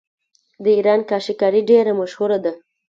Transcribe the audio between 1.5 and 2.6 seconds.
ډیره مشهوره ده.